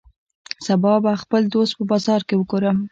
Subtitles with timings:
[0.65, 2.77] سبا به خپل دوست په بازار کی وګورم